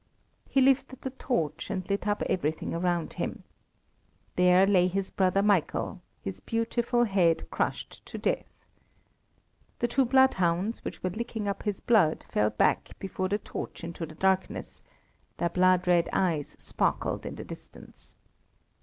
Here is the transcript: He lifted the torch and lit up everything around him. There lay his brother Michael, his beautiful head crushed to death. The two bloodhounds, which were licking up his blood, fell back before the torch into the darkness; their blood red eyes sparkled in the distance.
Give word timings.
He 0.49 0.61
lifted 0.61 1.03
the 1.03 1.11
torch 1.11 1.69
and 1.69 1.87
lit 1.87 2.07
up 2.07 2.23
everything 2.23 2.73
around 2.73 3.13
him. 3.13 3.43
There 4.35 4.65
lay 4.65 4.87
his 4.87 5.11
brother 5.11 5.43
Michael, 5.43 6.01
his 6.23 6.39
beautiful 6.39 7.03
head 7.03 7.47
crushed 7.51 8.03
to 8.07 8.17
death. 8.17 8.65
The 9.77 9.87
two 9.87 10.05
bloodhounds, 10.05 10.83
which 10.83 11.03
were 11.03 11.11
licking 11.11 11.47
up 11.47 11.61
his 11.61 11.81
blood, 11.81 12.25
fell 12.29 12.49
back 12.49 12.97
before 12.97 13.29
the 13.29 13.37
torch 13.37 13.83
into 13.83 14.07
the 14.07 14.15
darkness; 14.15 14.81
their 15.37 15.49
blood 15.49 15.85
red 15.85 16.09
eyes 16.11 16.55
sparkled 16.57 17.23
in 17.23 17.35
the 17.35 17.45
distance. 17.45 18.15